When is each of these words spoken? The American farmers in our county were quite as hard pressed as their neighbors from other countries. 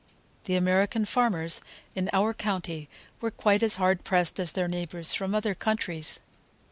The 0.45 0.55
American 0.55 1.05
farmers 1.05 1.61
in 1.93 2.09
our 2.11 2.33
county 2.33 2.89
were 3.19 3.29
quite 3.29 3.61
as 3.61 3.75
hard 3.75 4.03
pressed 4.03 4.39
as 4.39 4.53
their 4.53 4.67
neighbors 4.67 5.13
from 5.13 5.35
other 5.35 5.53
countries. 5.53 6.19